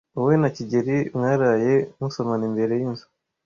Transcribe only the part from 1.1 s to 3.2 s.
mwaraye musomana imbere yinzu?